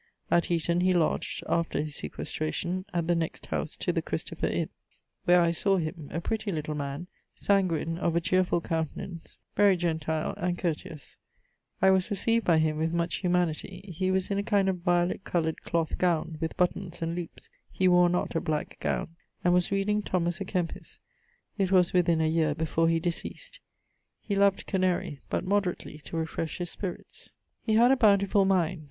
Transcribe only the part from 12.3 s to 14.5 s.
by him with much humanity: he was in a